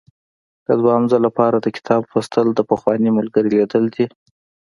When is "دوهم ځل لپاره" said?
0.81-1.57